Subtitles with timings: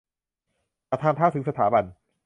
[0.89, 1.83] จากทางเท้าถึงสถาบัน